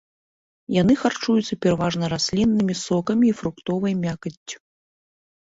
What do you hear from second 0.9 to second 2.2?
харчуюцца пераважна